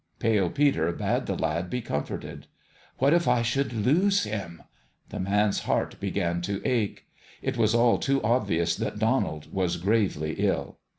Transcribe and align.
Pale 0.17 0.49
Peter 0.49 0.91
bade 0.91 1.27
the 1.27 1.35
lad 1.37 1.69
be 1.69 1.79
comforted. 1.79 2.47
What 2.97 3.13
if 3.13 3.27
I 3.27 3.43
should 3.43 3.71
lose 3.71 4.23
him? 4.23 4.63
The 5.09 5.19
man's 5.19 5.59
heart 5.59 5.99
began 5.99 6.41
to 6.41 6.59
ache. 6.67 7.05
It 7.43 7.55
was 7.55 7.75
all 7.75 7.99
too 7.99 8.19
ob 8.23 8.47
vious 8.49 8.75
that 8.79 8.97
Donald 8.97 9.53
was 9.53 9.77
gravely 9.77 10.33
ill. 10.39 10.79